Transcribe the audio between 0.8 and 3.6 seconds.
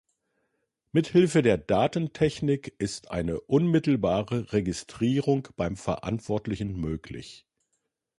Mit Hilfe der Datentechnik ist eine